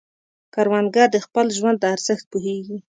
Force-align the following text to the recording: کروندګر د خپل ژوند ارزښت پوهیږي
کروندګر 0.53 1.07
د 1.11 1.17
خپل 1.25 1.45
ژوند 1.57 1.79
ارزښت 1.93 2.25
پوهیږي 2.31 2.77